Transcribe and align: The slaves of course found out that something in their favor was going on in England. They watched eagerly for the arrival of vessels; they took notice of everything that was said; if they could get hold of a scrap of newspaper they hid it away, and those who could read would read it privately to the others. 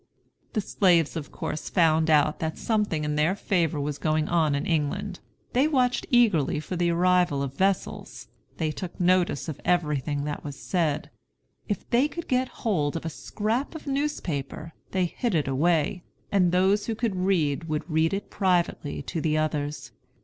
The 0.53 0.61
slaves 0.61 1.15
of 1.15 1.31
course 1.31 1.69
found 1.69 2.09
out 2.09 2.39
that 2.39 2.57
something 2.57 3.03
in 3.03 3.17
their 3.17 3.35
favor 3.35 3.79
was 3.79 3.99
going 3.99 4.27
on 4.27 4.55
in 4.55 4.65
England. 4.65 5.19
They 5.53 5.67
watched 5.67 6.07
eagerly 6.09 6.59
for 6.59 6.75
the 6.75 6.89
arrival 6.89 7.43
of 7.43 7.53
vessels; 7.53 8.27
they 8.57 8.71
took 8.71 8.99
notice 8.99 9.47
of 9.47 9.61
everything 9.63 10.23
that 10.23 10.43
was 10.43 10.59
said; 10.59 11.11
if 11.69 11.87
they 11.91 12.07
could 12.07 12.27
get 12.27 12.47
hold 12.65 12.95
of 12.95 13.05
a 13.05 13.11
scrap 13.11 13.75
of 13.75 13.85
newspaper 13.85 14.73
they 14.89 15.05
hid 15.05 15.35
it 15.35 15.47
away, 15.47 16.01
and 16.31 16.51
those 16.51 16.87
who 16.87 16.95
could 16.95 17.15
read 17.15 17.65
would 17.65 17.87
read 17.87 18.11
it 18.11 18.31
privately 18.31 19.03
to 19.03 19.21
the 19.21 19.37
others. 19.37 19.91